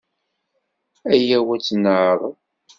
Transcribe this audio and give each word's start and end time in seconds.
Ayaw 1.13 1.43
ad 1.55 1.61
tt-neƐreḍ. 1.61 2.35